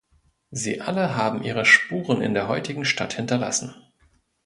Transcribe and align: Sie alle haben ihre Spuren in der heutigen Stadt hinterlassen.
Sie 0.49 0.81
alle 0.81 1.15
haben 1.15 1.43
ihre 1.43 1.63
Spuren 1.63 2.23
in 2.23 2.33
der 2.33 2.47
heutigen 2.47 2.85
Stadt 2.85 3.13
hinterlassen. 3.13 3.75